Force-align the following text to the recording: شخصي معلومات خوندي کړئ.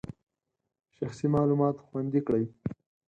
شخصي 0.95 1.25
معلومات 1.35 1.75
خوندي 1.85 2.21
کړئ. 2.27 2.45